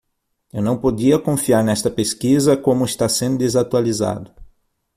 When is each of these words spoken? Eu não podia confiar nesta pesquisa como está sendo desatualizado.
Eu 0.51 0.63
não 0.63 0.79
podia 0.79 1.19
confiar 1.19 1.63
nesta 1.63 1.87
pesquisa 1.91 2.57
como 2.57 2.83
está 2.85 3.07
sendo 3.07 3.37
desatualizado. 3.37 4.31